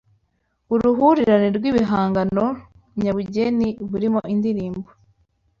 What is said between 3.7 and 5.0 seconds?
burimo indirimbo